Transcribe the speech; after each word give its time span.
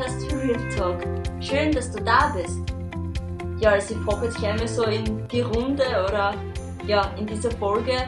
Podcast 0.00 0.32
Real 0.32 0.68
Talk. 0.70 1.02
Schön, 1.42 1.72
dass 1.72 1.92
du 1.92 2.02
da 2.02 2.34
bist. 2.34 2.58
Ja, 3.58 3.72
also 3.72 3.94
ich 3.94 4.00
frage 4.00 4.26
jetzt 4.26 4.38
gleich 4.38 4.58
mal 4.58 4.66
so 4.66 4.84
in 4.84 5.28
die 5.28 5.42
Runde 5.42 5.84
oder 5.84 6.34
ja, 6.86 7.14
in 7.18 7.26
dieser 7.26 7.50
Folge 7.50 7.98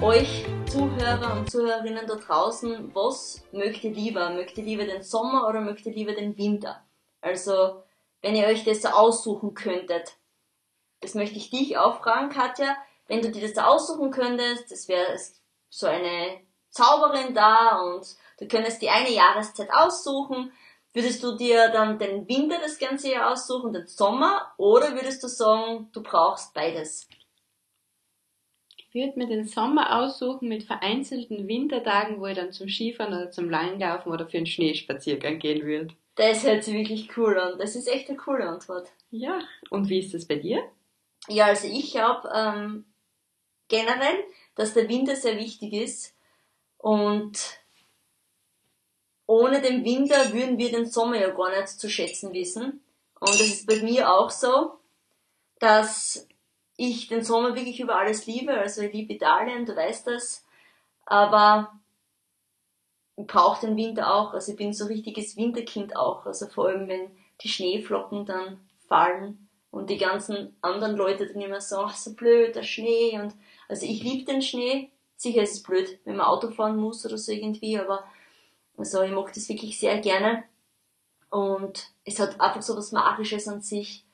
euch 0.00 0.46
Zuhörer 0.66 1.36
und 1.36 1.50
Zuhörerinnen 1.50 2.06
da 2.06 2.14
draußen, 2.14 2.94
was 2.94 3.42
mögt 3.50 3.82
ihr 3.82 3.90
lieber? 3.90 4.30
Mögt 4.30 4.56
ihr 4.56 4.62
lieber 4.62 4.84
den 4.84 5.02
Sommer 5.02 5.48
oder 5.48 5.60
mögt 5.60 5.84
ihr 5.86 5.92
lieber 5.92 6.14
den 6.14 6.38
Winter? 6.38 6.84
Also, 7.20 7.82
wenn 8.22 8.36
ihr 8.36 8.46
euch 8.46 8.62
das 8.62 8.82
so 8.82 8.88
aussuchen 8.88 9.54
könntet, 9.54 10.18
das 11.00 11.14
möchte 11.14 11.38
ich 11.38 11.50
dich 11.50 11.76
auch 11.76 12.02
fragen, 12.02 12.28
Katja, 12.28 12.76
wenn 13.08 13.20
du 13.20 13.32
dir 13.32 13.42
das 13.42 13.56
so 13.56 13.62
aussuchen 13.62 14.12
könntest, 14.12 14.70
das 14.70 14.86
wäre 14.86 15.18
so 15.70 15.88
eine 15.88 16.40
Zauberin 16.70 17.34
da 17.34 17.80
und 17.80 18.06
du 18.38 18.46
könntest 18.46 18.80
die 18.80 18.90
eine 18.90 19.10
Jahreszeit 19.10 19.72
aussuchen, 19.72 20.52
würdest 20.96 21.22
du 21.22 21.36
dir 21.36 21.68
dann 21.68 21.98
den 21.98 22.26
Winter 22.26 22.56
das 22.58 22.78
ganze 22.78 23.12
Jahr 23.12 23.30
aussuchen, 23.30 23.74
den 23.74 23.86
Sommer, 23.86 24.54
oder 24.56 24.94
würdest 24.94 25.22
du 25.22 25.28
sagen, 25.28 25.90
du 25.92 26.02
brauchst 26.02 26.54
beides? 26.54 27.06
Ich 28.78 28.94
würde 28.94 29.18
mir 29.18 29.26
den 29.26 29.46
Sommer 29.46 29.98
aussuchen 29.98 30.48
mit 30.48 30.64
vereinzelten 30.64 31.46
Wintertagen, 31.46 32.18
wo 32.18 32.26
ich 32.26 32.36
dann 32.36 32.50
zum 32.50 32.68
Skifahren 32.68 33.12
oder 33.12 33.30
zum 33.30 33.50
Langlaufen 33.50 34.10
oder 34.10 34.26
für 34.26 34.38
einen 34.38 34.46
Schneespaziergang 34.46 35.38
gehen 35.38 35.66
würde. 35.66 35.94
Das 36.14 36.42
hört 36.44 36.64
sich 36.64 36.72
wirklich 36.72 37.14
cool 37.18 37.38
an. 37.38 37.58
Das 37.58 37.76
ist 37.76 37.88
echt 37.88 38.08
eine 38.08 38.16
coole 38.16 38.48
Antwort. 38.48 38.88
Ja, 39.10 39.40
und 39.68 39.90
wie 39.90 39.98
ist 39.98 40.14
das 40.14 40.24
bei 40.24 40.36
dir? 40.36 40.62
Ja, 41.28 41.44
also 41.44 41.68
ich 41.68 41.90
glaube 41.90 42.26
ähm, 42.34 42.86
generell, 43.68 44.24
dass 44.54 44.72
der 44.72 44.88
Winter 44.88 45.14
sehr 45.14 45.36
wichtig 45.36 45.74
ist 45.74 46.16
und 46.78 47.38
ohne 49.26 49.60
den 49.60 49.84
Winter 49.84 50.32
würden 50.32 50.58
wir 50.58 50.70
den 50.70 50.86
Sommer 50.86 51.18
ja 51.18 51.30
gar 51.30 51.50
nicht 51.50 51.68
zu 51.68 51.90
schätzen 51.90 52.32
wissen. 52.32 52.82
Und 53.18 53.34
es 53.34 53.48
ist 53.48 53.66
bei 53.66 53.82
mir 53.82 54.12
auch 54.12 54.30
so, 54.30 54.78
dass 55.58 56.28
ich 56.76 57.08
den 57.08 57.24
Sommer 57.24 57.54
wirklich 57.54 57.80
über 57.80 57.96
alles 57.96 58.26
liebe. 58.26 58.52
Also 58.52 58.82
ich 58.82 58.92
liebe 58.92 59.14
Italien, 59.14 59.64
du 59.66 59.74
weißt 59.74 60.06
das. 60.06 60.44
Aber 61.06 61.72
ich 63.16 63.26
brauche 63.26 63.66
den 63.66 63.76
Winter 63.76 64.14
auch. 64.14 64.34
Also 64.34 64.52
ich 64.52 64.58
bin 64.58 64.72
so 64.72 64.84
ein 64.84 64.92
richtiges 64.92 65.36
Winterkind 65.36 65.96
auch. 65.96 66.26
Also 66.26 66.46
vor 66.46 66.68
allem, 66.68 66.88
wenn 66.88 67.10
die 67.40 67.48
Schneeflocken 67.48 68.26
dann 68.26 68.60
fallen 68.86 69.48
und 69.70 69.90
die 69.90 69.98
ganzen 69.98 70.56
anderen 70.60 70.96
Leute 70.96 71.26
dann 71.26 71.40
immer 71.40 71.60
so, 71.60 71.78
ach 71.78 71.96
so 71.96 72.14
blöd, 72.14 72.54
der 72.54 72.62
Schnee. 72.62 73.18
Und 73.18 73.34
also 73.68 73.86
ich 73.86 74.02
liebe 74.02 74.30
den 74.30 74.42
Schnee. 74.42 74.90
Sicher 75.16 75.42
ist 75.42 75.54
es 75.54 75.62
blöd, 75.62 75.98
wenn 76.04 76.16
man 76.16 76.26
Auto 76.26 76.50
fahren 76.50 76.76
muss 76.76 77.06
oder 77.06 77.16
so 77.16 77.32
irgendwie, 77.32 77.78
aber 77.78 78.04
also 78.76 79.02
ich 79.02 79.12
mag 79.12 79.32
das 79.32 79.48
wirklich 79.48 79.78
sehr 79.78 79.98
gerne. 79.98 80.44
Und 81.30 81.90
es 82.04 82.20
hat 82.20 82.40
einfach 82.40 82.62
so 82.62 82.76
was 82.76 82.92
Magisches 82.92 83.48
an 83.48 83.60
sich. 83.60 84.04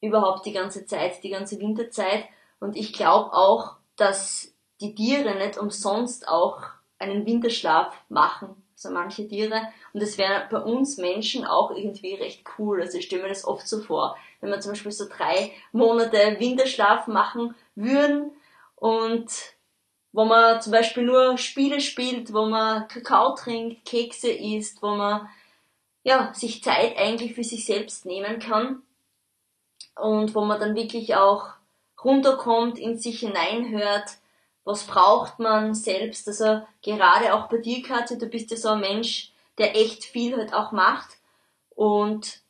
Überhaupt 0.00 0.46
die 0.46 0.52
ganze 0.52 0.86
Zeit, 0.86 1.22
die 1.24 1.30
ganze 1.30 1.58
Winterzeit. 1.58 2.24
Und 2.60 2.76
ich 2.76 2.92
glaube 2.92 3.32
auch, 3.32 3.76
dass 3.96 4.52
die 4.80 4.94
Tiere 4.94 5.34
nicht 5.36 5.58
umsonst 5.58 6.28
auch 6.28 6.62
einen 6.98 7.26
Winterschlaf 7.26 7.94
machen. 8.08 8.62
So 8.74 8.90
manche 8.90 9.26
Tiere. 9.26 9.60
Und 9.92 10.02
das 10.02 10.18
wäre 10.18 10.46
bei 10.50 10.58
uns 10.58 10.98
Menschen 10.98 11.44
auch 11.44 11.72
irgendwie 11.72 12.14
recht 12.14 12.44
cool. 12.58 12.80
Also 12.80 12.98
ich 12.98 13.06
stelle 13.06 13.22
mir 13.22 13.28
das 13.28 13.44
oft 13.44 13.66
so 13.66 13.80
vor. 13.80 14.16
Wenn 14.40 14.50
wir 14.50 14.60
zum 14.60 14.72
Beispiel 14.72 14.92
so 14.92 15.08
drei 15.08 15.50
Monate 15.72 16.36
Winterschlaf 16.38 17.08
machen 17.08 17.56
würden 17.74 18.30
und 18.76 19.28
wo 20.12 20.24
man 20.24 20.60
zum 20.60 20.72
Beispiel 20.72 21.04
nur 21.04 21.38
Spiele 21.38 21.80
spielt, 21.80 22.32
wo 22.32 22.46
man 22.46 22.88
Kakao 22.88 23.34
trinkt, 23.34 23.84
Kekse 23.84 24.30
isst, 24.30 24.82
wo 24.82 24.88
man 24.94 25.28
ja, 26.02 26.32
sich 26.34 26.62
Zeit 26.62 26.96
eigentlich 26.96 27.34
für 27.34 27.44
sich 27.44 27.66
selbst 27.66 28.06
nehmen 28.06 28.38
kann 28.38 28.82
und 29.96 30.34
wo 30.34 30.44
man 30.44 30.58
dann 30.58 30.74
wirklich 30.74 31.14
auch 31.14 31.50
runterkommt, 32.02 32.78
in 32.78 32.96
sich 32.96 33.20
hineinhört, 33.20 34.18
was 34.64 34.84
braucht 34.84 35.38
man 35.38 35.74
selbst. 35.74 36.28
Also 36.28 36.62
gerade 36.82 37.34
auch 37.34 37.48
bei 37.48 37.58
dir, 37.58 37.82
Katja, 37.82 38.16
du 38.16 38.26
bist 38.26 38.50
ja 38.50 38.56
so 38.56 38.70
ein 38.70 38.80
Mensch, 38.80 39.32
der 39.58 39.76
echt 39.76 40.04
viel 40.04 40.36
halt 40.36 40.54
auch 40.54 40.72
macht 40.72 41.18
und 41.70 42.40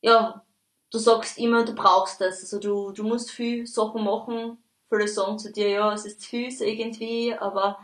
ja, 0.00 0.44
du 0.90 0.98
sagst 0.98 1.38
immer, 1.38 1.64
du 1.64 1.74
brauchst 1.74 2.20
das. 2.20 2.40
Also 2.40 2.58
du, 2.58 2.92
du 2.92 3.04
musst 3.04 3.30
viel 3.30 3.66
Sachen 3.66 4.04
machen, 4.04 4.61
viele 4.96 5.08
sagen 5.08 5.38
zu 5.38 5.52
dir, 5.52 5.68
ja, 5.68 5.92
es 5.92 6.04
ist 6.04 6.20
zu 6.20 6.28
viel 6.28 6.52
irgendwie, 6.60 7.34
aber 7.34 7.78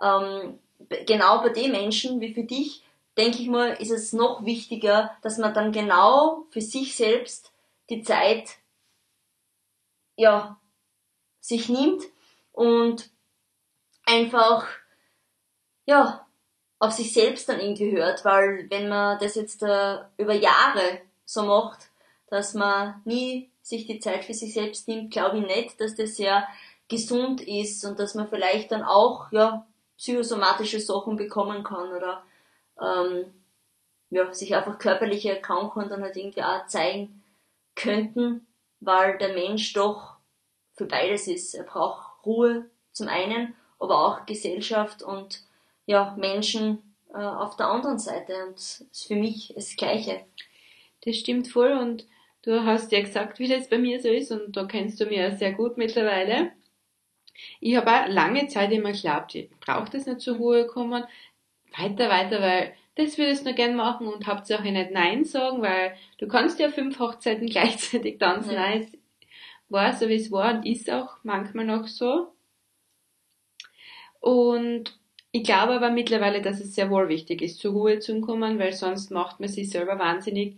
ähm, 0.00 0.58
genau 1.06 1.40
bei 1.42 1.50
den 1.50 1.72
Menschen 1.72 2.20
wie 2.20 2.34
für 2.34 2.44
dich, 2.44 2.84
denke 3.16 3.38
ich 3.38 3.48
mal, 3.48 3.72
ist 3.74 3.90
es 3.90 4.12
noch 4.12 4.44
wichtiger, 4.44 5.16
dass 5.22 5.38
man 5.38 5.54
dann 5.54 5.72
genau 5.72 6.46
für 6.50 6.60
sich 6.60 6.96
selbst 6.96 7.52
die 7.90 8.02
Zeit 8.02 8.56
ja, 10.16 10.58
sich 11.40 11.68
nimmt 11.68 12.02
und 12.52 13.10
einfach 14.04 14.66
ja, 15.84 16.26
auf 16.78 16.92
sich 16.92 17.12
selbst 17.12 17.48
dann 17.48 17.60
irgendwie 17.60 17.92
hört, 17.92 18.24
weil 18.24 18.66
wenn 18.70 18.88
man 18.88 19.18
das 19.18 19.36
jetzt 19.36 19.62
äh, 19.62 19.98
über 20.16 20.34
Jahre 20.34 21.00
so 21.24 21.44
macht, 21.44 21.90
dass 22.28 22.54
man 22.54 23.00
nie 23.04 23.51
sich 23.62 23.86
die 23.86 24.00
Zeit 24.00 24.24
für 24.24 24.34
sich 24.34 24.54
selbst 24.54 24.88
nimmt, 24.88 25.12
glaube 25.12 25.38
ich 25.38 25.46
nicht, 25.46 25.80
dass 25.80 25.94
das 25.94 26.16
sehr 26.16 26.46
gesund 26.88 27.40
ist 27.40 27.84
und 27.84 27.98
dass 27.98 28.14
man 28.14 28.28
vielleicht 28.28 28.72
dann 28.72 28.82
auch 28.82 29.30
ja, 29.32 29.66
psychosomatische 29.96 30.80
Sachen 30.80 31.16
bekommen 31.16 31.62
kann 31.62 31.92
oder 31.92 32.22
ähm, 32.80 33.32
ja, 34.10 34.32
sich 34.34 34.54
einfach 34.54 34.78
körperliche 34.78 35.36
Erkrankungen 35.36 35.88
dann 35.88 36.02
halt 36.02 36.16
irgendwie 36.16 36.42
auch 36.42 36.66
zeigen 36.66 37.22
könnten, 37.74 38.46
weil 38.80 39.16
der 39.18 39.32
Mensch 39.32 39.72
doch 39.72 40.16
für 40.74 40.86
beides 40.86 41.28
ist. 41.28 41.54
Er 41.54 41.64
braucht 41.64 42.26
Ruhe 42.26 42.68
zum 42.92 43.08
einen, 43.08 43.54
aber 43.78 44.06
auch 44.06 44.26
Gesellschaft 44.26 45.02
und 45.02 45.42
ja, 45.86 46.14
Menschen 46.18 46.94
äh, 47.14 47.18
auf 47.18 47.56
der 47.56 47.68
anderen 47.68 47.98
Seite 47.98 48.46
und 48.46 48.56
ist 48.56 49.06
für 49.06 49.16
mich 49.16 49.52
das 49.54 49.76
Gleiche. 49.76 50.24
Das 51.04 51.16
stimmt 51.16 51.48
voll 51.48 51.72
und 51.72 52.06
Du 52.42 52.64
hast 52.64 52.90
ja 52.90 53.00
gesagt, 53.00 53.38
wie 53.38 53.48
das 53.48 53.68
bei 53.68 53.78
mir 53.78 54.00
so 54.00 54.08
ist 54.08 54.32
und 54.32 54.56
da 54.56 54.64
kennst 54.64 55.00
du 55.00 55.06
mich 55.06 55.18
ja 55.18 55.30
sehr 55.30 55.52
gut 55.52 55.78
mittlerweile. 55.78 56.52
Ich 57.60 57.76
habe 57.76 57.90
auch 57.90 58.08
lange 58.08 58.48
Zeit 58.48 58.72
immer 58.72 58.92
geglaubt, 58.92 59.34
ich 59.34 59.50
brauche 59.60 59.90
das 59.90 60.06
nicht 60.06 60.20
zur 60.20 60.36
Ruhe 60.36 60.66
kommen. 60.66 61.04
Weiter, 61.76 62.10
weiter, 62.10 62.42
weil 62.42 62.74
das 62.96 63.16
würdest 63.16 63.44
du 63.44 63.50
noch 63.50 63.56
gern 63.56 63.76
machen 63.76 64.06
und 64.06 64.26
Hauptsache 64.26 64.70
nicht 64.70 64.90
Nein 64.90 65.24
sagen, 65.24 65.62
weil 65.62 65.96
du 66.18 66.28
kannst 66.28 66.58
ja 66.58 66.68
fünf 66.68 66.98
Hochzeiten 66.98 67.46
gleichzeitig 67.50 68.18
tanzen. 68.18 68.54
Ja. 68.54 68.74
Es 68.74 68.92
war 69.68 69.92
so, 69.94 70.08
wie 70.08 70.16
es 70.16 70.30
war 70.30 70.54
und 70.54 70.66
ist 70.66 70.90
auch 70.90 71.16
manchmal 71.22 71.64
noch 71.64 71.86
so. 71.86 72.32
Und 74.20 74.98
ich 75.30 75.44
glaube 75.44 75.72
aber 75.72 75.90
mittlerweile, 75.90 76.42
dass 76.42 76.60
es 76.60 76.74
sehr 76.74 76.90
wohl 76.90 77.08
wichtig 77.08 77.40
ist, 77.40 77.60
zur 77.60 77.72
Ruhe 77.72 78.00
zu 78.00 78.20
kommen, 78.20 78.58
weil 78.58 78.72
sonst 78.72 79.10
macht 79.10 79.40
man 79.40 79.48
sich 79.48 79.70
selber 79.70 79.98
wahnsinnig 79.98 80.56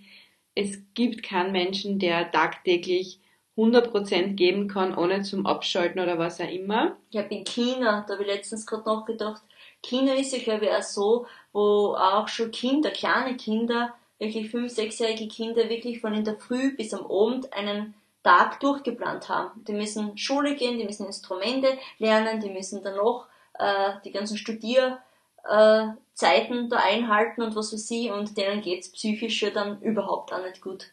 es 0.55 0.79
gibt 0.95 1.23
keinen 1.23 1.53
Menschen, 1.53 1.99
der 1.99 2.31
tagtäglich 2.31 3.21
100% 3.57 4.35
geben 4.35 4.69
kann, 4.69 4.97
ohne 4.97 5.23
zum 5.23 5.47
Abschalten 5.47 6.01
oder 6.01 6.19
was 6.19 6.41
auch 6.41 6.49
immer. 6.49 6.97
Ja, 7.11 7.23
in 7.23 7.45
China, 7.45 8.05
da 8.07 8.15
habe 8.15 8.25
ich 8.25 8.29
letztens 8.29 8.67
gerade 8.67 8.89
nachgedacht, 8.89 9.43
China 9.83 10.15
ist 10.15 10.33
ja, 10.33 10.39
glaube 10.39 10.65
ich, 10.65 10.71
auch 10.71 10.83
so, 10.83 11.27
wo 11.53 11.95
auch 11.95 12.27
schon 12.27 12.51
Kinder, 12.51 12.91
kleine 12.91 13.37
Kinder, 13.37 13.95
wirklich 14.19 14.51
fünf, 14.51 14.73
sechsjährige 14.73 15.29
Kinder 15.29 15.69
wirklich 15.69 16.01
von 16.01 16.15
in 16.15 16.25
der 16.25 16.37
Früh 16.37 16.75
bis 16.75 16.95
am 16.95 17.07
Abend 17.07 17.53
einen 17.53 17.95
Tag 18.23 18.59
durchgeplant 18.61 19.29
haben. 19.29 19.65
Die 19.65 19.75
müssen 19.75 20.17
Schule 20.17 20.57
gehen, 20.57 20.79
die 20.79 20.85
müssen 20.85 21.07
Instrumente 21.07 21.77
lernen, 21.99 22.41
die 22.41 22.49
müssen 22.49 22.83
dann 22.83 22.97
noch 22.97 23.27
äh, 23.59 23.93
die 24.05 24.11
ganzen 24.11 24.39
Studier 24.39 24.99
äh, 25.49 25.87
Zeiten 26.15 26.69
da 26.69 26.77
einhalten 26.77 27.43
und 27.43 27.57
was 27.57 27.73
weiß 27.73 27.91
ich, 27.91 28.11
und 28.11 28.37
denen 28.37 28.63
geht's 28.63 28.93
psychisch 28.93 29.43
ja 29.43 29.51
dann 29.51 29.81
überhaupt 29.83 30.33
auch 30.33 30.43
nicht 30.43 30.61
gut. 30.61 30.91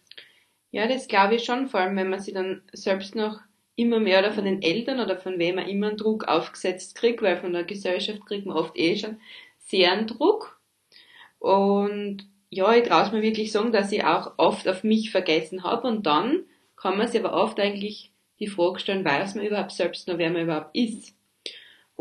Ja, 0.72 0.88
das 0.88 1.08
glaube 1.08 1.36
ich 1.36 1.44
schon, 1.44 1.68
vor 1.68 1.82
allem 1.82 1.98
wenn 1.98 2.10
man 2.10 2.20
sich 2.20 2.34
dann 2.34 2.64
selbst 2.74 3.16
noch 3.16 3.40
immer 3.76 4.00
mehr 4.00 4.20
oder 4.20 4.32
von 4.32 4.46
den 4.46 4.62
Eltern 4.62 5.00
oder 5.00 5.18
von 5.18 5.38
wem 5.40 5.56
man 5.56 5.68
immer 5.68 5.88
einen 5.88 5.98
Druck 5.98 6.28
aufgesetzt 6.28 6.96
kriegt, 6.96 7.22
weil 7.22 7.38
von 7.38 7.54
der 7.54 7.64
Gesellschaft 7.64 8.26
kriegt 8.26 8.46
man 8.46 8.58
oft 8.58 8.78
eh 8.78 8.96
schon 8.96 9.20
sehr 9.60 9.92
einen 9.92 10.08
Druck. 10.08 10.60
Und 11.40 12.28
ja, 12.50 12.74
ich 12.74 12.88
traue 12.88 13.12
mir 13.12 13.22
wirklich 13.22 13.52
sagen, 13.52 13.72
dass 13.72 13.92
ich 13.92 14.04
auch 14.04 14.34
oft 14.38 14.68
auf 14.68 14.84
mich 14.84 15.12
vergessen 15.12 15.64
habe 15.64 15.88
und 15.88 16.06
dann 16.06 16.44
kann 16.76 16.98
man 16.98 17.08
sich 17.08 17.24
aber 17.24 17.34
oft 17.34 17.60
eigentlich 17.60 18.12
die 18.40 18.48
Frage 18.48 18.80
stellen, 18.80 19.06
weiß 19.06 19.36
man 19.36 19.46
überhaupt 19.46 19.72
selbst 19.72 20.08
noch, 20.08 20.18
wer 20.18 20.32
man 20.32 20.44
überhaupt 20.44 20.76
ist. 20.76 21.16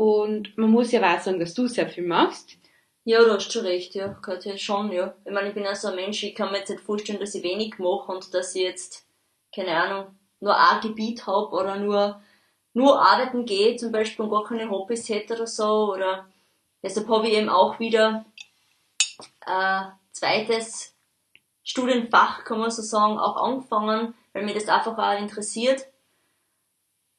Und 0.00 0.56
man 0.56 0.70
muss 0.70 0.92
ja 0.92 1.02
auch 1.02 1.20
sagen, 1.20 1.38
dass 1.38 1.52
du 1.52 1.66
sehr 1.66 1.86
viel 1.86 2.06
machst. 2.06 2.56
Ja, 3.04 3.22
du 3.22 3.34
hast 3.34 3.52
schon 3.52 3.66
recht, 3.66 3.94
ja. 3.94 4.08
Katja, 4.08 4.56
schon, 4.56 4.90
ja. 4.92 5.12
Ich 5.26 5.30
meine, 5.30 5.48
ich 5.48 5.54
bin 5.54 5.64
ja 5.64 5.74
so 5.74 5.88
ein 5.88 5.96
Mensch, 5.96 6.22
ich 6.22 6.34
kann 6.34 6.50
mir 6.50 6.60
jetzt 6.60 6.70
nicht 6.70 6.82
vorstellen, 6.82 7.20
dass 7.20 7.34
ich 7.34 7.42
wenig 7.42 7.78
mache 7.78 8.10
und 8.10 8.32
dass 8.32 8.54
ich 8.54 8.62
jetzt, 8.62 9.06
keine 9.54 9.76
Ahnung, 9.76 10.18
nur 10.40 10.56
ein 10.56 10.80
Gebiet 10.80 11.26
habe 11.26 11.50
oder 11.54 11.76
nur, 11.76 12.18
nur 12.72 12.98
arbeiten 12.98 13.44
gehe 13.44 13.76
zum 13.76 13.92
Beispiel 13.92 14.24
und 14.24 14.30
gar 14.30 14.44
keine 14.44 14.70
Hobbys 14.70 15.06
hätte 15.10 15.34
oder 15.34 15.46
so 15.46 15.92
oder 15.92 16.26
deshalb 16.82 17.06
habe 17.10 17.28
ich 17.28 17.34
eben 17.34 17.50
auch 17.50 17.78
wieder 17.78 18.24
äh, 19.44 19.82
zweites 20.12 20.96
Studienfach, 21.62 22.44
kann 22.44 22.58
man 22.58 22.70
so 22.70 22.80
sagen, 22.80 23.18
auch 23.18 23.36
angefangen, 23.36 24.14
weil 24.32 24.46
mir 24.46 24.54
das 24.54 24.66
einfach 24.66 24.96
auch 24.96 25.20
interessiert. 25.20 25.84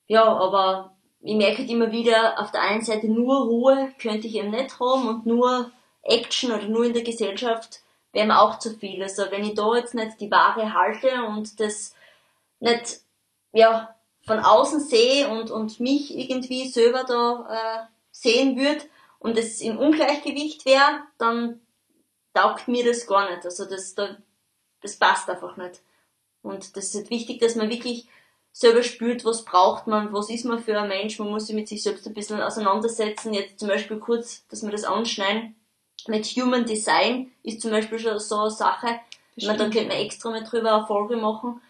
Ja, 0.08 0.24
aber 0.24 0.96
ich 1.24 1.36
merke 1.36 1.60
halt 1.60 1.70
immer 1.70 1.92
wieder, 1.92 2.40
auf 2.40 2.52
der 2.52 2.62
einen 2.62 2.82
Seite 2.82 3.08
nur 3.08 3.46
Ruhe 3.46 3.94
könnte 4.00 4.28
ich 4.28 4.36
eben 4.36 4.50
nicht 4.50 4.80
haben 4.80 5.08
und 5.08 5.26
nur 5.26 5.72
Action 6.04 6.52
oder 6.52 6.68
nur 6.68 6.86
in 6.86 6.94
der 6.94 7.04
Gesellschaft 7.04 7.82
wäre 8.12 8.28
mir 8.28 8.42
auch 8.42 8.60
zu 8.60 8.76
viel. 8.78 9.02
Also 9.02 9.24
wenn 9.30 9.44
ich 9.44 9.54
da 9.54 9.76
jetzt 9.76 9.94
nicht 9.94 10.20
die 10.20 10.32
Ware 10.32 10.74
halte 10.74 11.24
und 11.26 11.60
das 11.60 11.96
nicht, 12.60 13.02
ja, 13.54 13.96
von 14.26 14.40
außen 14.40 14.80
sehe 14.80 15.28
und, 15.30 15.52
und 15.52 15.80
mich 15.80 16.16
irgendwie 16.16 16.68
selber 16.68 17.04
da 17.04 17.48
äh, 17.50 17.86
sehen 18.12 18.58
würde 18.58 18.84
und 19.20 19.38
es 19.38 19.62
im 19.62 19.78
Ungleichgewicht 19.78 20.66
wäre, 20.66 21.02
dann 21.18 21.62
taugt 22.34 22.68
mir 22.68 22.86
das 22.86 23.08
gar 23.08 23.30
nicht. 23.30 23.46
Also 23.46 23.66
das, 23.66 23.96
da, 23.96 24.18
das 24.82 24.98
passt 24.98 25.30
einfach 25.30 25.58
nicht. 25.58 25.82
Und 26.44 26.76
das 26.76 26.86
ist 26.86 26.96
halt 26.96 27.10
wichtig, 27.10 27.40
dass 27.40 27.56
man 27.56 27.70
wirklich 27.70 28.08
selber 28.52 28.84
spürt, 28.84 29.24
was 29.26 29.46
braucht 29.46 29.88
man, 29.88 30.14
was 30.14 30.30
ist 30.30 30.46
man 30.46 30.60
für 30.60 30.80
ein 30.80 30.90
Mensch, 30.90 31.20
man 31.20 31.30
muss 31.30 31.48
sich 31.48 31.56
mit 31.56 31.68
sich 31.68 31.84
selbst 31.84 32.06
ein 32.08 32.14
bisschen 32.14 32.42
auseinandersetzen. 32.42 33.34
Jetzt 33.34 33.60
zum 33.60 33.70
Beispiel 33.70 33.98
kurz, 33.98 34.46
dass 34.48 34.64
wir 34.64 34.72
das 34.72 34.84
anschneiden. 34.84 35.56
Mit 36.08 36.26
Human 36.26 36.66
Design 36.66 37.32
ist 37.44 37.62
zum 37.62 37.72
Beispiel 37.72 38.00
schon 38.00 38.20
so 38.20 38.40
eine 38.40 38.52
Sache. 38.52 39.00
Man, 39.42 39.58
da 39.58 39.70
könnte 39.70 39.86
man 39.86 39.98
extra 39.98 40.30
mal 40.30 40.44
drüber 40.44 40.76
eine 40.76 40.86
Folge 40.86 41.16
machen. 41.16 41.62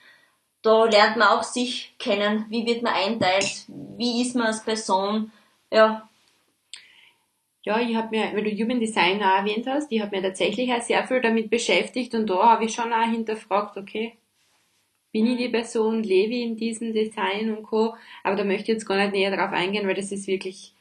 Da 0.62 0.86
lernt 0.86 1.18
man 1.18 1.30
auch 1.30 1.44
sich 1.44 1.94
kennen. 2.00 2.46
Wie 2.50 2.66
wird 2.66 2.84
man 2.84 2.94
einteilt? 2.94 3.66
Wie 3.68 4.22
ist 4.22 4.36
man 4.36 4.48
als 4.48 4.64
Person? 4.64 5.32
Ja. 5.72 6.08
Ja, 7.64 7.80
ich 7.80 7.96
habe 7.96 8.10
mir, 8.10 8.34
weil 8.34 8.44
du 8.44 8.64
Human 8.64 8.80
Design 8.80 9.22
auch 9.22 9.38
erwähnt 9.38 9.68
hast, 9.68 9.92
ich 9.92 10.02
habe 10.02 10.16
mir 10.16 10.24
tatsächlich 10.24 10.74
auch 10.74 10.82
sehr 10.82 11.06
viel 11.06 11.22
damit 11.22 11.52
beschäftigt 11.52 12.16
und 12.16 12.28
da 12.28 12.50
habe 12.54 12.66
ich 12.66 12.74
schon 12.74 12.92
auch 12.92 13.06
hinterfragt, 13.06 13.78
okay, 13.78 14.18
bin 15.12 15.28
ich 15.28 15.38
die 15.38 15.50
Person, 15.50 16.04
lebe 16.04 16.34
ich 16.34 16.44
in 16.44 16.56
diesem 16.56 16.94
Design 16.94 17.56
und 17.56 17.64
Co. 17.64 17.96
Aber 18.24 18.36
da 18.36 18.44
möchte 18.44 18.64
ich 18.64 18.78
jetzt 18.78 18.86
gar 18.86 18.98
nicht 18.98 19.14
näher 19.14 19.36
drauf 19.36 19.52
eingehen, 19.52 19.88
weil 19.88 19.96
das 19.96 20.12
ist 20.12 20.28
wirklich 20.28 20.74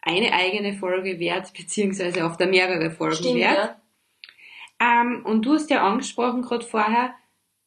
eine 0.00 0.32
eigene 0.32 0.74
Folge 0.74 1.18
wert, 1.18 1.52
beziehungsweise 1.56 2.24
oft 2.24 2.40
mehrere 2.40 2.90
Folgen 2.90 3.16
Stimmt, 3.16 3.40
wert. 3.40 3.76
Ja. 4.80 5.02
Ähm, 5.02 5.24
und 5.24 5.42
du 5.46 5.54
hast 5.54 5.70
ja 5.70 5.86
angesprochen 5.86 6.42
gerade 6.42 6.64
vorher, 6.64 7.14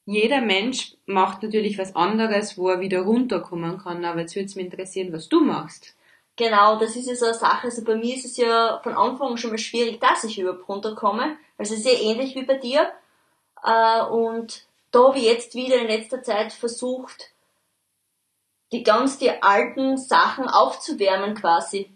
jeder 0.05 0.39
Mensch 0.39 0.95
macht 1.05 1.43
natürlich 1.43 1.77
was 1.77 1.95
anderes, 1.95 2.57
wo 2.57 2.69
er 2.69 2.79
wieder 2.79 3.01
runterkommen 3.01 3.77
kann. 3.77 4.05
Aber 4.05 4.21
jetzt 4.21 4.35
würde 4.35 4.45
es 4.45 4.55
mich 4.55 4.65
interessieren, 4.65 5.11
was 5.11 5.27
du 5.27 5.41
machst. 5.41 5.95
Genau, 6.37 6.79
das 6.79 6.95
ist 6.95 7.09
ja 7.09 7.15
so 7.15 7.25
eine 7.25 7.33
Sache. 7.33 7.65
Also 7.65 7.83
bei 7.83 7.95
mir 7.95 8.15
ist 8.15 8.23
es 8.23 8.37
ja 8.37 8.79
von 8.83 8.93
Anfang 8.93 9.31
an 9.31 9.37
schon 9.37 9.49
mal 9.49 9.57
schwierig, 9.57 9.99
dass 9.99 10.23
ich 10.23 10.39
überhaupt 10.39 10.69
runterkomme. 10.69 11.35
Also 11.57 11.75
sehr 11.75 11.99
ähnlich 11.99 12.35
wie 12.35 12.43
bei 12.43 12.57
dir. 12.57 12.89
Äh, 13.63 14.03
und 14.03 14.66
da 14.97 15.09
habe 15.09 15.19
ich 15.19 15.25
jetzt 15.25 15.53
wieder 15.53 15.75
in 15.75 15.87
letzter 15.87 16.23
Zeit 16.23 16.51
versucht, 16.51 17.29
die 18.71 18.81
ganz 18.81 19.19
die 19.19 19.29
alten 19.43 19.95
Sachen 19.95 20.47
aufzuwärmen 20.47 21.35
quasi. 21.35 21.95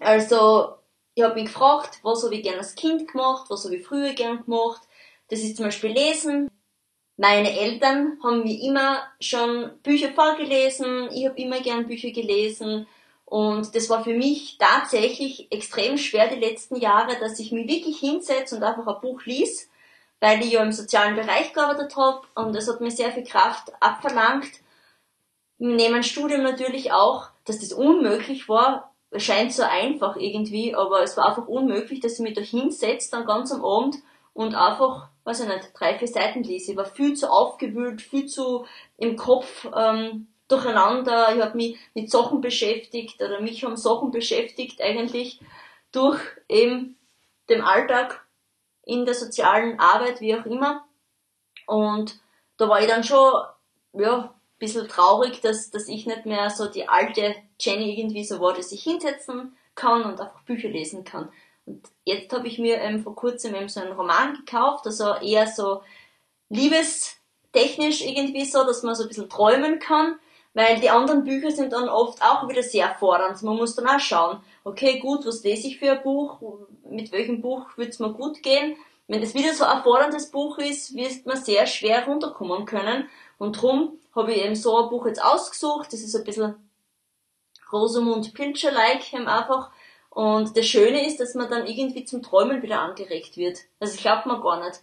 Also, 0.00 0.74
ich 1.14 1.22
habe 1.22 1.36
mich 1.36 1.44
gefragt, 1.44 2.00
was 2.02 2.24
habe 2.24 2.34
ich 2.34 2.42
gern 2.42 2.58
als 2.58 2.74
Kind 2.74 3.06
gemacht, 3.12 3.48
was 3.50 3.64
habe 3.64 3.76
ich 3.76 3.86
früher 3.86 4.14
gern 4.14 4.44
gemacht. 4.44 4.82
Das 5.28 5.38
ist 5.38 5.56
zum 5.56 5.66
Beispiel 5.66 5.92
Lesen. 5.92 6.50
Meine 7.16 7.56
Eltern 7.56 8.18
haben 8.24 8.42
mir 8.42 8.60
immer 8.62 9.00
schon 9.20 9.78
Bücher 9.84 10.10
vorgelesen, 10.10 11.10
ich 11.12 11.24
habe 11.24 11.40
immer 11.40 11.60
gern 11.60 11.86
Bücher 11.86 12.10
gelesen. 12.10 12.88
Und 13.26 13.76
das 13.76 13.88
war 13.90 14.02
für 14.02 14.14
mich 14.14 14.58
tatsächlich 14.58 15.52
extrem 15.52 15.98
schwer 15.98 16.26
die 16.26 16.40
letzten 16.40 16.76
Jahre, 16.76 17.16
dass 17.20 17.38
ich 17.38 17.52
mich 17.52 17.68
wirklich 17.68 18.00
hinsetze 18.00 18.56
und 18.56 18.64
einfach 18.64 18.88
ein 18.88 19.00
Buch 19.00 19.24
lies 19.24 19.68
weil 20.20 20.40
ich 20.40 20.52
ja 20.52 20.62
im 20.62 20.72
sozialen 20.72 21.14
Bereich 21.14 21.52
gearbeitet 21.52 21.96
habe 21.96 22.22
und 22.34 22.54
es 22.56 22.68
hat 22.68 22.80
mir 22.80 22.90
sehr 22.90 23.12
viel 23.12 23.24
Kraft 23.24 23.72
abverlangt. 23.80 24.50
Neben 25.58 26.02
Studium 26.02 26.42
natürlich 26.42 26.92
auch, 26.92 27.28
dass 27.44 27.60
das 27.60 27.72
unmöglich 27.72 28.48
war, 28.48 28.94
scheint 29.16 29.52
so 29.52 29.62
einfach 29.62 30.16
irgendwie, 30.16 30.74
aber 30.74 31.02
es 31.02 31.16
war 31.16 31.28
einfach 31.28 31.46
unmöglich, 31.46 32.00
dass 32.00 32.14
ich 32.14 32.20
mich 32.20 32.34
da 32.34 32.40
hinsetze 32.40 33.10
dann 33.10 33.26
ganz 33.26 33.52
am 33.52 33.64
Abend 33.64 33.96
und 34.34 34.54
einfach, 34.54 35.08
weiß 35.24 35.40
ich 35.40 35.48
nicht, 35.48 35.70
drei, 35.74 35.98
vier 35.98 36.08
Seiten 36.08 36.42
lese. 36.42 36.72
Ich 36.72 36.76
war 36.76 36.84
viel 36.84 37.14
zu 37.14 37.30
aufgewühlt, 37.30 38.02
viel 38.02 38.26
zu 38.26 38.66
im 38.96 39.16
Kopf 39.16 39.66
ähm, 39.74 40.28
durcheinander. 40.46 41.34
Ich 41.34 41.42
habe 41.42 41.56
mich 41.56 41.76
mit 41.94 42.10
Sachen 42.10 42.40
beschäftigt 42.40 43.20
oder 43.22 43.40
mich 43.40 43.64
haben 43.64 43.76
Sachen 43.76 44.10
beschäftigt 44.10 44.80
eigentlich 44.82 45.40
durch 45.90 46.20
eben 46.48 46.96
den 47.48 47.62
Alltag 47.62 48.26
in 48.88 49.04
der 49.04 49.14
sozialen 49.14 49.78
Arbeit, 49.78 50.20
wie 50.20 50.34
auch 50.34 50.46
immer. 50.46 50.84
Und 51.66 52.18
da 52.56 52.68
war 52.68 52.80
ich 52.80 52.88
dann 52.88 53.04
schon, 53.04 53.34
ja, 53.92 54.18
ein 54.18 54.30
bisschen 54.58 54.88
traurig, 54.88 55.42
dass, 55.42 55.70
dass 55.70 55.88
ich 55.88 56.06
nicht 56.06 56.24
mehr 56.24 56.48
so 56.48 56.66
die 56.66 56.88
alte 56.88 57.36
Jenny 57.60 58.00
irgendwie 58.00 58.24
so 58.24 58.40
war, 58.40 58.54
dass 58.54 58.72
ich 58.72 58.82
hinsetzen 58.82 59.56
kann 59.74 60.02
und 60.04 60.20
einfach 60.20 60.42
Bücher 60.42 60.70
lesen 60.70 61.04
kann. 61.04 61.30
Und 61.66 61.86
jetzt 62.04 62.32
habe 62.32 62.48
ich 62.48 62.58
mir 62.58 62.78
ähm, 62.78 63.02
vor 63.02 63.14
kurzem 63.14 63.54
eben 63.54 63.68
so 63.68 63.80
einen 63.80 63.92
Roman 63.92 64.34
gekauft, 64.34 64.86
also 64.86 65.14
eher 65.16 65.46
so 65.46 65.82
liebestechnisch 66.48 68.00
irgendwie 68.00 68.46
so, 68.46 68.64
dass 68.64 68.82
man 68.82 68.94
so 68.94 69.02
ein 69.02 69.08
bisschen 69.08 69.28
träumen 69.28 69.80
kann, 69.80 70.18
weil 70.58 70.80
die 70.80 70.90
anderen 70.90 71.22
Bücher 71.22 71.52
sind 71.52 71.72
dann 71.72 71.88
oft 71.88 72.20
auch 72.20 72.48
wieder 72.48 72.64
sehr 72.64 72.92
fordernd. 72.96 73.40
Man 73.44 73.54
muss 73.54 73.76
dann 73.76 73.86
auch 73.86 74.00
schauen, 74.00 74.40
okay, 74.64 74.98
gut, 74.98 75.24
was 75.24 75.44
lese 75.44 75.68
ich 75.68 75.78
für 75.78 75.92
ein 75.92 76.02
Buch, 76.02 76.40
mit 76.90 77.12
welchem 77.12 77.40
Buch 77.40 77.66
wird 77.76 77.90
es 77.90 78.00
mir 78.00 78.12
gut 78.12 78.42
gehen. 78.42 78.76
Wenn 79.06 79.20
das 79.20 79.34
wieder 79.34 79.54
so 79.54 79.64
ein 79.64 79.84
forderndes 79.84 80.32
Buch 80.32 80.58
ist, 80.58 80.96
wird 80.96 81.24
man 81.26 81.36
sehr 81.36 81.64
schwer 81.68 82.04
runterkommen 82.06 82.64
können. 82.64 83.08
Und 83.38 83.54
darum 83.54 84.00
habe 84.16 84.32
ich 84.32 84.44
eben 84.44 84.56
so 84.56 84.82
ein 84.82 84.88
Buch 84.88 85.06
jetzt 85.06 85.22
ausgesucht. 85.22 85.92
Das 85.92 86.00
ist 86.00 86.16
ein 86.16 86.24
bisschen 86.24 86.56
Rosamund 87.72 88.34
Pilcher-like 88.34 89.14
einfach. 89.14 89.70
Und 90.10 90.56
das 90.56 90.66
Schöne 90.66 91.06
ist, 91.06 91.20
dass 91.20 91.36
man 91.36 91.48
dann 91.48 91.68
irgendwie 91.68 92.04
zum 92.04 92.20
Träumen 92.20 92.62
wieder 92.62 92.80
angeregt 92.80 93.36
wird. 93.36 93.58
Also 93.78 93.94
ich 93.94 94.00
glaubt 94.00 94.26
man 94.26 94.40
gar 94.40 94.58
nicht. 94.58 94.80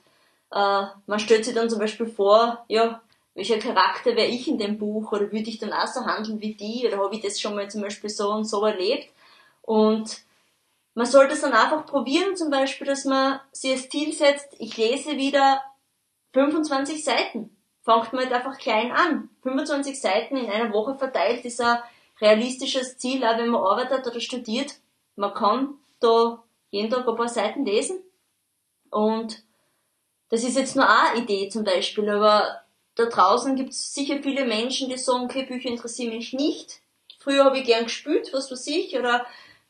Äh, 0.53 0.85
man 1.05 1.19
stellt 1.19 1.43
sich 1.43 1.53
dann 1.53 1.69
zum 1.69 1.79
Beispiel 1.79 2.07
vor, 2.07 2.63
ja, 2.69 3.01
welcher 3.35 3.59
Charakter 3.59 4.15
wäre 4.15 4.27
ich 4.27 4.47
in 4.47 4.57
dem 4.57 4.77
Buch 4.77 5.11
oder 5.11 5.31
würde 5.31 5.49
ich 5.49 5.59
dann 5.59 5.73
auch 5.73 5.87
so 5.87 6.05
handeln 6.05 6.41
wie 6.41 6.55
die 6.55 6.87
oder 6.87 6.97
habe 6.97 7.15
ich 7.15 7.21
das 7.21 7.39
schon 7.39 7.53
mal 7.53 7.69
zum 7.69 7.81
Beispiel 7.81 8.09
so 8.09 8.31
und 8.31 8.45
so 8.45 8.65
erlebt. 8.65 9.09
Und 9.61 10.21
man 10.93 11.05
sollte 11.05 11.33
es 11.33 11.41
dann 11.41 11.51
einfach 11.51 11.85
probieren, 11.85 12.37
zum 12.37 12.49
Beispiel, 12.49 12.87
dass 12.87 13.03
man 13.03 13.41
sich 13.51 13.71
als 13.71 13.89
Ziel 13.89 14.13
setzt, 14.13 14.55
ich 14.57 14.77
lese 14.77 15.17
wieder 15.17 15.61
25 16.33 17.03
Seiten. 17.03 17.55
Fangt 17.83 18.13
man 18.13 18.23
halt 18.23 18.33
einfach 18.33 18.57
klein 18.57 18.91
an. 18.93 19.29
25 19.43 19.99
Seiten 19.99 20.37
in 20.37 20.49
einer 20.49 20.71
Woche 20.73 20.95
verteilt 20.95 21.43
ist 21.43 21.59
ein 21.61 21.79
realistisches 22.21 22.97
Ziel, 22.97 23.23
auch 23.25 23.37
wenn 23.37 23.49
man 23.49 23.61
arbeitet 23.61 24.07
oder 24.07 24.21
studiert. 24.21 24.75
Man 25.17 25.33
kann 25.33 25.75
da 25.99 26.41
jeden 26.71 26.89
Tag 26.89 27.07
ein 27.07 27.15
paar 27.15 27.27
Seiten 27.27 27.65
lesen. 27.65 28.01
Und 28.89 29.43
das 30.29 30.43
ist 30.43 30.57
jetzt 30.57 30.75
nur 30.75 30.89
eine 30.89 31.21
Idee 31.21 31.49
zum 31.49 31.65
Beispiel, 31.65 32.09
aber 32.09 32.64
da 32.95 33.05
draußen 33.05 33.55
gibt 33.55 33.71
es 33.71 33.93
sicher 33.93 34.19
viele 34.23 34.45
Menschen, 34.45 34.89
die 34.89 34.97
sagen, 34.97 35.25
okay, 35.25 35.43
Bücher 35.43 35.69
interessieren 35.69 36.15
mich 36.15 36.33
nicht. 36.33 36.79
Früher 37.19 37.45
habe 37.45 37.59
ich 37.59 37.65
gern 37.65 37.85
gespielt, 37.85 38.29
was 38.33 38.51
weiß 38.51 38.67
ich, 38.67 38.97
oder 38.97 39.25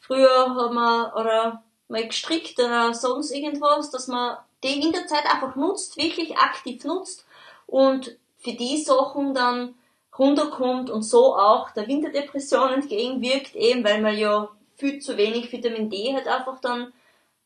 Früher 0.06 0.56
hat 0.56 0.72
man, 0.72 1.12
oder 1.14 1.64
mal 1.88 2.06
gestrickt 2.06 2.60
oder 2.60 2.94
sonst 2.94 3.32
irgendwas, 3.32 3.90
dass 3.90 4.08
man 4.08 4.38
die 4.64 4.84
Winterzeit 4.84 5.26
einfach 5.26 5.56
nutzt, 5.56 5.98
wirklich 5.98 6.38
aktiv 6.38 6.84
nutzt 6.84 7.26
und 7.66 8.16
für 8.38 8.54
die 8.54 8.78
Sachen 8.78 9.34
dann 9.34 9.74
runterkommt 10.18 10.92
und 10.92 11.02
so 11.02 11.36
auch 11.36 11.72
der 11.72 11.88
Winterdepression 11.88 12.74
entgegenwirkt, 12.74 13.56
eben 13.56 13.84
weil 13.84 14.00
man 14.00 14.16
ja 14.16 14.48
viel 14.76 15.00
zu 15.00 15.18
wenig 15.18 15.52
Vitamin 15.52 15.90
D 15.90 16.14
halt 16.14 16.28
einfach 16.28 16.62
dann 16.62 16.94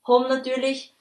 haben 0.06 0.28
natürlich 0.28 0.94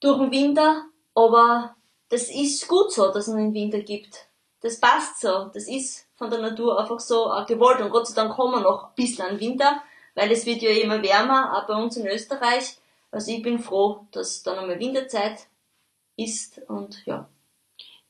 durch 0.00 0.18
den 0.18 0.32
Winter, 0.32 0.86
aber 1.14 1.76
das 2.08 2.30
ist 2.30 2.66
gut 2.68 2.92
so, 2.92 3.12
dass 3.12 3.28
es 3.28 3.34
einen 3.34 3.54
Winter 3.54 3.80
gibt. 3.80 4.28
Das 4.60 4.80
passt 4.80 5.20
so, 5.20 5.50
das 5.52 5.68
ist 5.68 6.08
von 6.16 6.30
der 6.30 6.40
Natur 6.40 6.80
einfach 6.80 6.98
so 7.00 7.30
gewollt 7.46 7.80
und 7.80 7.90
Gott 7.90 8.08
sei 8.08 8.14
Dank 8.14 8.34
kommen 8.34 8.54
wir 8.54 8.60
noch 8.60 8.88
ein 8.88 8.94
bisschen 8.96 9.24
an 9.24 9.40
Winter, 9.40 9.82
weil 10.14 10.32
es 10.32 10.46
wird 10.46 10.62
ja 10.62 10.70
immer 10.70 11.02
wärmer, 11.02 11.56
auch 11.56 11.66
bei 11.66 11.80
uns 11.80 11.96
in 11.96 12.06
Österreich. 12.06 12.76
Also 13.10 13.30
ich 13.30 13.42
bin 13.42 13.58
froh, 13.58 14.06
dass 14.10 14.42
dann 14.42 14.58
einmal 14.58 14.80
Winterzeit 14.80 15.46
ist 16.16 16.60
und 16.68 17.06
ja. 17.06 17.28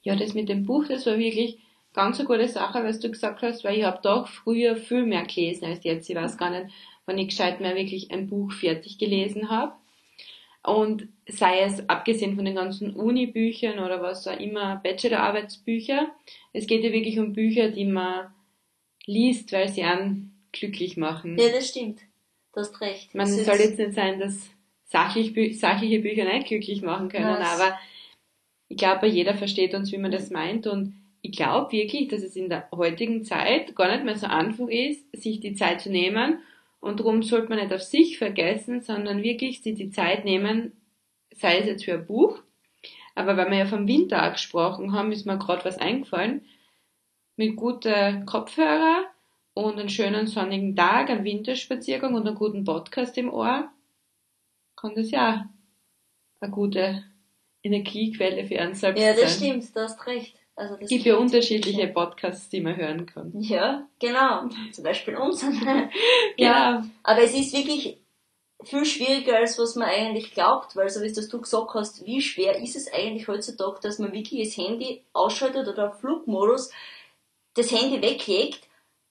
Ja, 0.02 0.16
das 0.16 0.32
mit 0.32 0.48
dem 0.48 0.64
Buch, 0.64 0.86
das 0.88 1.04
war 1.04 1.18
wirklich 1.18 1.58
ganz 1.92 2.18
eine 2.18 2.28
gute 2.28 2.48
Sache, 2.48 2.82
was 2.84 3.00
du 3.00 3.10
gesagt 3.10 3.42
hast, 3.42 3.64
weil 3.64 3.78
ich 3.78 3.84
habe 3.84 4.00
doch 4.02 4.28
früher 4.28 4.76
viel 4.76 5.04
mehr 5.04 5.24
gelesen 5.24 5.66
als 5.66 5.84
jetzt. 5.84 6.08
Ich 6.08 6.16
weiß 6.16 6.38
gar 6.38 6.50
nicht, 6.50 6.72
wann 7.04 7.18
ich 7.18 7.28
gescheit 7.28 7.60
mehr 7.60 7.74
wirklich 7.74 8.10
ein 8.10 8.28
Buch 8.28 8.52
fertig 8.52 8.98
gelesen 8.98 9.50
habe. 9.50 9.74
Und 10.62 11.08
sei 11.28 11.60
es 11.60 11.88
abgesehen 11.88 12.34
von 12.36 12.44
den 12.44 12.54
ganzen 12.56 12.94
Uni-Büchern 12.94 13.78
oder 13.78 14.02
was 14.02 14.26
auch 14.26 14.38
immer, 14.38 14.76
Bachelor-Arbeitsbücher, 14.82 16.08
es 16.52 16.66
geht 16.66 16.82
ja 16.84 16.92
wirklich 16.92 17.18
um 17.18 17.32
Bücher, 17.32 17.68
die 17.70 17.84
man 17.86 18.26
liest, 19.06 19.52
weil 19.52 19.68
sie 19.68 19.82
einen 19.84 20.34
glücklich 20.52 20.96
machen. 20.96 21.38
Ja, 21.38 21.48
das 21.50 21.68
stimmt. 21.68 22.00
du 22.52 22.60
hast 22.60 22.80
recht. 22.80 23.14
Man, 23.14 23.26
soll 23.28 23.56
jetzt 23.56 23.78
nicht 23.78 23.92
sein, 23.94 24.18
dass 24.18 24.50
sachlich, 24.86 25.58
sachliche 25.58 26.00
Bücher 26.00 26.24
nicht 26.24 26.48
glücklich 26.48 26.82
machen 26.82 27.08
können, 27.08 27.26
Ja, 27.28 27.40
es- 27.40 27.60
aber 27.60 27.78
ich 28.68 28.76
glaube, 28.76 29.06
jeder 29.06 29.34
versteht 29.34 29.74
uns, 29.74 29.92
wie 29.92 29.98
man 29.98 30.10
das 30.10 30.30
meint 30.30 30.66
und 30.66 30.94
ich 31.22 31.32
glaube 31.32 31.72
wirklich, 31.72 32.08
dass 32.08 32.22
es 32.22 32.36
in 32.36 32.48
der 32.48 32.68
heutigen 32.72 33.24
Zeit 33.24 33.74
gar 33.74 33.90
nicht 33.90 34.04
mehr 34.04 34.16
so 34.16 34.26
einfach 34.26 34.68
ist, 34.68 35.04
sich 35.16 35.40
die 35.40 35.54
Zeit 35.54 35.80
zu 35.80 35.90
nehmen 35.90 36.38
und 36.80 37.00
darum 37.00 37.22
sollte 37.22 37.48
man 37.48 37.58
nicht 37.58 37.72
auf 37.72 37.82
sich 37.82 38.18
vergessen, 38.18 38.82
sondern 38.82 39.22
wirklich 39.22 39.62
sich 39.62 39.74
die 39.74 39.90
Zeit 39.90 40.24
nehmen, 40.24 40.72
sei 41.34 41.58
es 41.58 41.66
jetzt 41.66 41.84
für 41.84 41.94
ein 41.94 42.06
Buch, 42.06 42.40
aber 43.14 43.36
weil 43.36 43.50
wir 43.50 43.58
ja 43.58 43.66
vom 43.66 43.88
Winter 43.88 44.30
gesprochen 44.30 44.92
haben, 44.92 45.12
ist 45.12 45.26
mir 45.26 45.38
gerade 45.38 45.64
was 45.64 45.78
eingefallen, 45.78 46.44
mit 47.36 47.56
guten 47.56 48.26
Kopfhörer 48.26 49.04
und 49.54 49.78
einen 49.78 49.88
schönen 49.88 50.26
sonnigen 50.26 50.76
Tag, 50.76 51.10
einen 51.10 51.24
Winterspaziergang 51.24 52.14
und 52.14 52.26
einen 52.26 52.36
guten 52.36 52.64
Podcast 52.64 53.18
im 53.18 53.32
Ohr, 53.32 53.70
kann 54.76 54.94
das 54.94 55.10
ja 55.10 55.48
eine 56.40 56.50
gute 56.52 57.04
Energiequelle 57.62 58.46
für 58.46 58.60
einen 58.60 58.74
selbst 58.74 59.02
Ja, 59.02 59.12
das 59.14 59.38
sein. 59.38 59.50
stimmt, 59.50 59.76
du 59.76 59.80
hast 59.80 60.06
recht. 60.06 60.37
Also 60.58 60.74
das 60.74 60.82
Es 60.82 60.88
gibt 60.88 61.04
ja 61.04 61.16
unterschiedliche 61.16 61.86
Podcasts, 61.86 62.48
die 62.48 62.60
man 62.60 62.76
hören 62.76 63.06
kann. 63.06 63.32
Ja, 63.40 63.86
genau. 64.00 64.48
Zum 64.72 64.84
Beispiel 64.84 65.16
unseren. 65.16 65.58
Genau. 66.36 66.82
Aber 67.04 67.22
es 67.22 67.32
ist 67.32 67.52
wirklich 67.52 67.98
viel 68.64 68.84
schwieriger, 68.84 69.36
als 69.36 69.56
was 69.58 69.76
man 69.76 69.88
eigentlich 69.88 70.34
glaubt, 70.34 70.74
weil 70.74 70.88
so 70.88 71.00
wie 71.00 71.06
es 71.06 71.12
das 71.12 71.28
du 71.28 71.40
gesagt 71.40 71.74
hast, 71.74 72.04
wie 72.04 72.20
schwer 72.20 72.60
ist 72.60 72.74
es 72.74 72.92
eigentlich 72.92 73.28
heutzutage, 73.28 73.78
dass 73.82 74.00
man 74.00 74.12
wirklich 74.12 74.48
das 74.48 74.56
Handy 74.56 75.04
ausschaltet 75.12 75.68
oder 75.68 75.90
auf 75.90 76.00
Flugmodus 76.00 76.72
das 77.54 77.70
Handy 77.70 78.02
weglegt, 78.02 78.66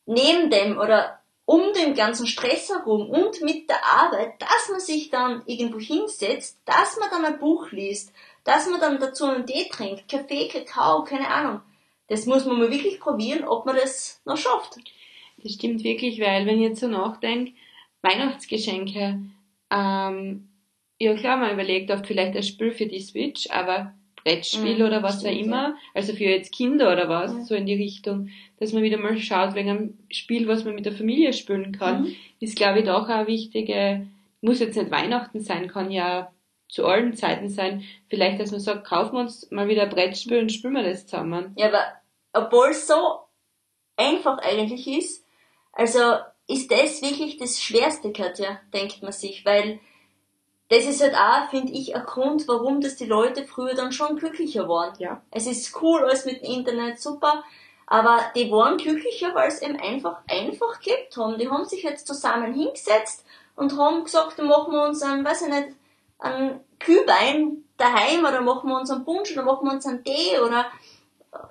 neben 0.06 0.50
dem 0.50 0.78
oder 0.78 1.22
um 1.46 1.72
den 1.72 1.94
ganzen 1.94 2.28
Stress 2.28 2.70
herum 2.70 3.10
und 3.10 3.42
mit 3.42 3.70
der 3.70 3.86
Arbeit, 3.86 4.42
dass 4.42 4.70
man 4.70 4.82
sich 4.82 5.10
dann 5.10 5.44
irgendwo 5.46 5.80
hinsetzt, 5.80 6.60
dass 6.66 6.98
man 6.98 7.10
dann 7.10 7.24
ein 7.24 7.40
Buch 7.40 7.72
liest, 7.72 8.12
dass 8.48 8.68
man 8.70 8.80
dann 8.80 9.00
dazu 9.00 9.26
einen 9.26 9.46
Tee 9.46 9.68
trinkt, 9.70 10.08
Kaffee, 10.10 10.48
Kakao, 10.48 11.04
keine 11.04 11.28
Ahnung. 11.28 11.60
Das 12.08 12.26
muss 12.26 12.46
man 12.46 12.58
mal 12.58 12.72
wirklich 12.72 13.00
probieren, 13.00 13.44
ob 13.44 13.66
man 13.66 13.76
das 13.76 14.22
noch 14.26 14.38
schafft. 14.38 14.78
Das 15.44 15.52
stimmt 15.54 15.84
wirklich, 15.84 16.20
weil 16.22 16.46
wenn 16.46 16.56
ich 16.62 16.70
jetzt 16.70 16.80
so 16.80 16.88
nachdenke, 16.88 17.52
Weihnachtsgeschenke, 18.02 19.20
ähm, 19.72 20.48
ja 21.00 21.14
klar, 21.16 21.38
man 21.38 21.54
überlegt 21.54 21.92
oft 21.92 22.08
vielleicht 22.08 22.36
ein 22.36 22.44
Spiel 22.44 22.72
für 22.72 22.86
die 22.88 23.02
Switch, 23.02 23.50
aber 23.52 23.94
Brettspiel 24.24 24.76
Mhm, 24.78 24.82
oder 24.86 25.04
was 25.04 25.24
auch 25.26 25.30
immer, 25.32 25.76
also 25.94 26.14
für 26.14 26.24
jetzt 26.26 26.54
Kinder 26.54 26.92
oder 26.92 27.08
was, 27.08 27.32
Ja. 27.34 27.44
so 27.44 27.56
in 27.56 27.66
die 27.66 27.76
Richtung, 27.76 28.30
dass 28.60 28.74
man 28.74 28.84
wieder 28.84 28.98
mal 28.98 29.18
schaut, 29.18 29.56
wegen 29.56 29.70
einem 29.70 29.98
Spiel, 30.10 30.48
was 30.48 30.66
man 30.66 30.76
mit 30.76 30.86
der 30.86 30.94
Familie 30.94 31.34
spielen 31.34 31.72
kann, 31.72 32.04
Mhm. 32.04 32.16
ist 32.40 32.56
glaube 32.58 32.80
ich 32.80 32.86
doch 32.86 33.04
auch 33.04 33.10
eine 33.10 33.28
wichtige, 33.28 34.08
muss 34.42 34.60
jetzt 34.60 34.76
nicht 34.78 34.92
Weihnachten 34.92 35.40
sein, 35.42 35.68
kann 35.68 35.92
ja 35.92 36.32
zu 36.68 36.86
allen 36.86 37.14
Zeiten 37.16 37.50
sein, 37.50 37.84
vielleicht, 38.10 38.40
dass 38.40 38.52
man 38.52 38.60
sagt, 38.60 38.88
kaufen 38.88 39.14
wir 39.14 39.22
uns 39.22 39.50
mal 39.52 39.68
wieder 39.68 39.84
ein 39.84 39.90
Brettspiel 39.90 40.40
und 40.40 40.52
spielen 40.52 40.74
wir 40.74 40.84
das 40.84 41.08
zusammen. 41.08 41.54
Ja, 41.58 41.68
aber 41.68 41.84
obwohl 42.34 42.70
es 42.70 42.88
so 42.88 43.20
einfach 43.96 44.38
eigentlich 44.40 44.88
ist, 44.88 45.26
also 45.74 46.00
ist 46.48 46.72
das 46.72 47.02
wirklich 47.02 47.38
das 47.38 47.62
Schwerste, 47.62 48.12
Katja, 48.12 48.60
denkt 48.74 49.02
man 49.02 49.12
sich, 49.12 49.46
weil 49.46 49.80
das 50.70 50.86
ist 50.86 51.02
halt 51.02 51.16
auch, 51.16 51.50
finde 51.50 51.72
ich, 51.72 51.96
ein 51.96 52.04
Grund, 52.04 52.48
warum 52.48 52.82
das 52.82 52.98
die 52.98 53.06
Leute 53.06 53.46
früher 53.46 53.74
dann 53.74 53.94
schon 53.94 54.18
glücklicher 54.18 54.68
waren. 54.68 54.94
Ja. 55.00 55.22
Es 55.32 55.48
ist 55.48 55.82
cool, 55.82 56.04
alles 56.04 56.26
mit 56.26 56.42
dem 56.42 56.52
Internet, 56.52 57.00
super, 57.00 57.44
aber 57.86 58.20
die 58.36 58.52
waren 58.52 58.78
glücklicher, 58.78 59.34
weil 59.34 59.48
es 59.48 59.62
eben 59.62 59.80
einfach 59.80 60.20
einfach 60.28 60.82
gelebt 60.82 61.16
haben. 61.16 61.38
Die 61.38 61.50
haben 61.50 61.64
sich 61.64 61.84
jetzt 61.84 62.06
zusammen 62.06 62.54
hingesetzt 62.54 63.26
und 63.56 63.78
haben 63.78 64.04
gesagt, 64.04 64.38
machen 64.40 64.74
wir 64.74 64.88
uns 64.88 65.02
einen, 65.02 65.24
weiß 65.24 65.44
ich 65.44 65.48
nicht, 65.48 65.68
einen 66.20 66.60
Kühlwein 66.80 67.64
daheim 67.78 68.22
oder 68.22 68.42
machen 68.42 68.70
wir 68.70 68.78
uns 68.78 68.90
einen 68.90 69.06
Punsch 69.06 69.32
oder 69.34 69.44
machen 69.44 69.66
wir 69.66 69.74
uns 69.74 69.86
einen 69.86 70.04
Tee 70.04 70.40
oder 70.40 70.68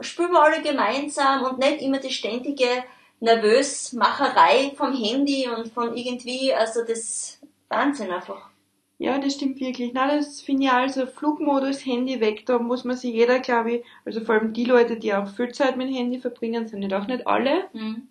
spielen 0.00 0.32
wir 0.32 0.42
alle 0.42 0.62
gemeinsam 0.62 1.44
und 1.44 1.58
nicht 1.58 1.82
immer 1.82 1.98
die 1.98 2.10
ständige 2.10 2.84
Nervösmacherei 3.20 4.72
vom 4.76 4.92
Handy 4.92 5.48
und 5.48 5.68
von 5.72 5.96
irgendwie, 5.96 6.52
also 6.52 6.84
das 6.84 7.40
Wahnsinn 7.68 8.10
einfach. 8.10 8.50
Ja, 8.98 9.18
das 9.18 9.34
stimmt 9.34 9.60
wirklich. 9.60 9.92
Na, 9.92 10.16
das 10.16 10.40
finde 10.40 10.64
ich 10.64 10.70
also 10.70 11.06
Flugmodus, 11.06 11.84
Handy 11.84 12.20
weg, 12.20 12.46
da 12.46 12.58
muss 12.58 12.84
man 12.84 12.96
sich 12.96 13.12
jeder, 13.12 13.40
glaube 13.40 13.72
ich, 13.72 13.84
also 14.04 14.20
vor 14.20 14.36
allem 14.36 14.52
die 14.52 14.64
Leute, 14.64 14.96
die 14.96 15.12
auch 15.12 15.28
viel 15.28 15.52
Zeit 15.52 15.76
mit 15.76 15.88
dem 15.88 15.94
Handy 15.94 16.18
verbringen, 16.18 16.66
sind 16.66 16.80
nicht 16.80 16.94
auch 16.94 17.06
nicht 17.06 17.26
alle. 17.26 17.68
Mhm. 17.72 18.08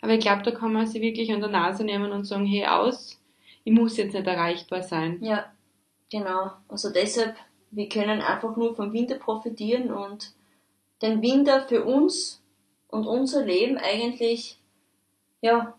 Aber 0.00 0.12
ich 0.12 0.20
glaube, 0.20 0.42
da 0.42 0.50
kann 0.52 0.72
man 0.72 0.86
sich 0.86 1.00
wirklich 1.00 1.32
an 1.32 1.40
der 1.40 1.50
Nase 1.50 1.82
nehmen 1.82 2.12
und 2.12 2.24
sagen, 2.24 2.46
hey, 2.46 2.66
aus, 2.66 3.20
ich 3.64 3.72
muss 3.72 3.96
jetzt 3.96 4.14
nicht 4.14 4.26
erreichbar 4.26 4.82
sein. 4.82 5.18
Ja, 5.22 5.46
genau. 6.10 6.52
Also 6.68 6.90
deshalb, 6.90 7.34
wir 7.70 7.88
können 7.88 8.20
einfach 8.20 8.56
nur 8.56 8.74
vom 8.74 8.92
Winter 8.92 9.16
profitieren 9.16 9.92
und 9.92 10.32
den 11.02 11.20
Winter 11.22 11.66
für 11.68 11.84
uns 11.84 12.40
und 12.88 13.06
unser 13.06 13.44
Leben 13.44 13.76
eigentlich, 13.78 14.58
ja, 15.40 15.74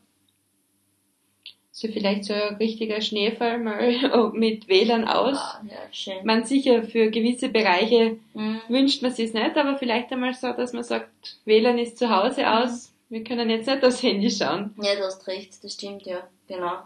So 1.72 1.88
vielleicht 1.90 2.24
so 2.26 2.34
ein 2.34 2.56
richtiger 2.56 3.02
Schneefall 3.02 3.58
mal 3.60 4.32
mit 4.34 4.68
WLAN 4.68 5.08
aus. 5.08 5.38
ah, 5.38 5.62
ja 5.70 5.78
schön. 5.92 6.26
Man 6.26 6.46
sicher 6.46 6.84
für 6.84 7.10
gewisse 7.12 7.50
Bereiche 7.50 8.18
Mhm. 8.34 8.62
wünscht 8.68 9.02
man 9.02 9.12
sich 9.12 9.34
nicht, 9.34 9.56
aber 9.58 9.78
vielleicht 9.78 10.12
einmal 10.12 10.34
so, 10.34 10.52
dass 10.54 10.74
man 10.74 10.84
sagt, 10.84 11.38
WLAN 11.46 11.78
ist 11.78 11.98
zu 11.98 12.10
Hause 12.10 12.50
aus, 12.50 12.92
wir 13.10 13.24
können 13.24 13.50
jetzt 13.50 13.68
nicht 13.68 13.84
aufs 13.84 14.04
Handy 14.04 14.30
schauen. 14.30 14.74
Ja, 14.82 14.96
du 14.96 15.04
hast 15.06 15.26
recht, 15.28 15.64
das 15.64 15.74
stimmt, 15.74 16.04
ja, 16.06 16.28
genau. 16.48 16.80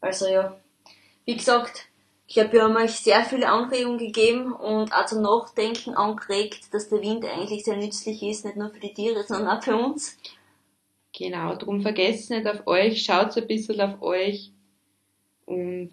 Also 0.00 0.26
ja, 0.28 0.56
wie 1.26 1.36
gesagt, 1.36 1.88
ich 2.28 2.38
habe 2.38 2.56
ja 2.56 2.74
euch 2.74 2.92
sehr 2.92 3.24
viele 3.24 3.48
Anregungen 3.48 3.98
gegeben 3.98 4.52
und 4.52 4.92
auch 4.92 5.06
zum 5.06 5.22
Nachdenken 5.22 5.94
angeregt, 5.94 6.72
dass 6.72 6.88
der 6.88 7.02
Wind 7.02 7.24
eigentlich 7.24 7.64
sehr 7.64 7.76
nützlich 7.76 8.22
ist, 8.22 8.44
nicht 8.44 8.56
nur 8.56 8.70
für 8.70 8.80
die 8.80 8.94
Tiere, 8.94 9.22
sondern 9.22 9.58
auch 9.58 9.62
für 9.62 9.76
uns. 9.76 10.18
Genau, 11.16 11.54
drum 11.54 11.82
vergesst 11.82 12.30
nicht 12.30 12.46
auf 12.46 12.66
euch, 12.66 13.02
schaut 13.02 13.36
ein 13.36 13.46
bisschen 13.46 13.80
auf 13.80 14.02
euch 14.02 14.50
und 15.46 15.92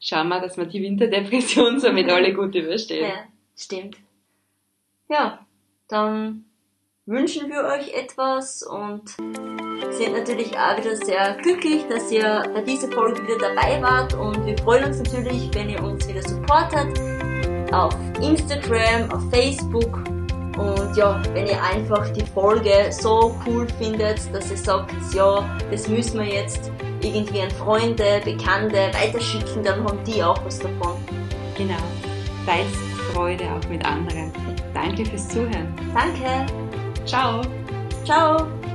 schauen 0.00 0.28
wir, 0.28 0.40
dass 0.40 0.56
wir 0.56 0.66
die 0.66 0.82
Winterdepression 0.82 1.78
somit 1.80 2.10
alle 2.10 2.34
gut 2.34 2.54
überstehen. 2.54 3.08
Ja, 3.08 3.28
stimmt. 3.56 3.96
Ja, 5.08 5.46
dann 5.88 6.44
wünschen 7.08 7.48
wir 7.48 7.64
euch 7.64 7.94
etwas 7.94 8.62
und 8.62 9.08
sind 9.96 10.12
natürlich 10.12 10.58
auch 10.58 10.76
wieder 10.76 10.94
sehr 10.94 11.38
glücklich, 11.42 11.86
dass 11.88 12.12
ihr 12.12 12.44
bei 12.52 12.60
dieser 12.60 12.92
Folge 12.92 13.22
wieder 13.22 13.38
dabei 13.38 13.80
wart 13.80 14.12
und 14.12 14.44
wir 14.44 14.56
freuen 14.58 14.84
uns 14.84 14.98
natürlich, 14.98 15.48
wenn 15.54 15.70
ihr 15.70 15.82
uns 15.82 16.06
wieder 16.06 16.22
supportet 16.22 17.00
auf 17.72 17.96
Instagram, 18.20 19.10
auf 19.10 19.22
Facebook 19.30 19.96
und 20.58 20.96
ja, 20.96 21.22
wenn 21.32 21.46
ihr 21.46 21.62
einfach 21.62 22.10
die 22.10 22.26
Folge 22.26 22.90
so 22.90 23.34
cool 23.46 23.66
findet, 23.78 24.20
dass 24.34 24.50
ihr 24.50 24.58
sagt, 24.58 24.92
ja, 25.14 25.48
das 25.70 25.88
müssen 25.88 26.20
wir 26.20 26.26
jetzt 26.26 26.70
irgendwie 27.00 27.40
an 27.40 27.50
Freunde, 27.52 28.20
Bekannte 28.22 28.90
weiterschicken, 28.92 29.62
dann 29.62 29.82
haben 29.82 29.98
die 30.04 30.22
auch 30.22 30.44
was 30.44 30.58
davon. 30.58 30.98
Genau. 31.56 31.74
Teilt 32.44 32.66
Freude 33.14 33.44
auch 33.44 33.68
mit 33.70 33.82
anderen. 33.86 34.30
Danke 34.74 35.06
fürs 35.06 35.28
Zuhören. 35.28 35.74
Danke, 35.94 36.46
Ciao. 37.08 37.40
ciao! 38.04 38.67